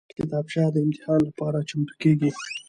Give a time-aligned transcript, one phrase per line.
[0.17, 2.29] کتابچه د امتحان لپاره چمتو کېږي